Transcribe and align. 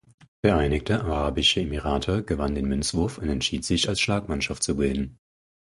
Vereinigte 0.43 0.99
Arabische 1.05 1.61
Emirate 1.61 2.23
gewann 2.23 2.55
den 2.55 2.65
Münzwurf 2.67 3.19
und 3.19 3.29
entschied 3.29 3.63
sich 3.65 3.87
als 3.87 3.99
Schlagmannschaft 4.01 4.63
zu 4.63 4.75
beginnen. 4.77 5.19